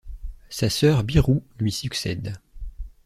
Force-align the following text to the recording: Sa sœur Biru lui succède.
Sa 0.49 0.67
sœur 0.71 1.03
Biru 1.03 1.41
lui 1.59 1.71
succède. 1.71 2.35